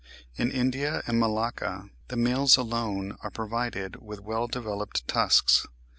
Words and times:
In 0.35 0.49
India 0.51 1.03
and 1.05 1.19
Malacca 1.19 1.91
the 2.07 2.17
males 2.17 2.57
alone 2.57 3.17
are 3.21 3.29
provided 3.29 3.97
with 4.01 4.19
well 4.19 4.47
developed 4.47 5.07
tusks. 5.07 5.67